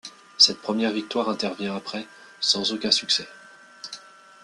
Cette 0.39 0.59
première 0.63 0.91
victoire 0.93 1.29
intervient 1.29 1.75
après 1.75 2.07
sans 2.39 2.73
aucun 2.73 2.89
succès. 2.89 3.27